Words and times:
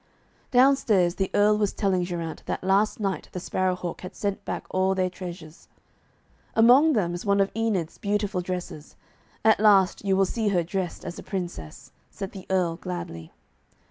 Downstairs 0.49 1.13
the 1.13 1.29
Earl 1.31 1.59
was 1.59 1.73
telling 1.73 2.03
Geraint 2.03 2.41
that 2.47 2.63
last 2.63 2.99
night 2.99 3.29
the 3.33 3.39
Sparrow 3.39 3.75
hawk 3.75 4.01
had 4.01 4.15
sent 4.15 4.43
back 4.45 4.65
all 4.71 4.95
their 4.95 5.11
treasures. 5.11 5.67
'Among 6.55 6.93
them 6.93 7.13
is 7.13 7.23
one 7.23 7.39
of 7.39 7.51
Enid's 7.55 7.99
beautiful 7.99 8.41
dresses. 8.41 8.95
At 9.45 9.59
last 9.59 10.03
you 10.03 10.15
will 10.17 10.25
see 10.25 10.47
her 10.47 10.63
dressed 10.63 11.05
as 11.05 11.19
a 11.19 11.21
Princess,' 11.21 11.91
said 12.09 12.31
the 12.31 12.47
Earl 12.49 12.77
gladly. 12.77 13.31